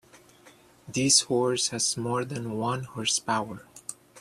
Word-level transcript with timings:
This 0.91 1.19
horse 1.25 1.67
has 1.67 1.95
more 1.95 2.25
than 2.25 2.57
one 2.57 2.85
horse 2.85 3.19
power. 3.19 3.67